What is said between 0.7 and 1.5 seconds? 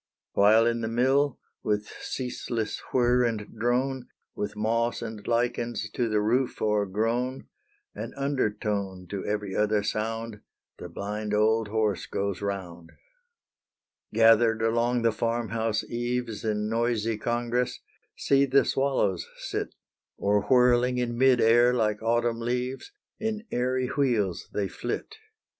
the mill,